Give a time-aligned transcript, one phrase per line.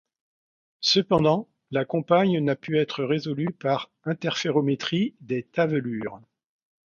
[0.79, 6.19] Cependant, la compagne n'a pu être résolue par interférométrie des tavelures.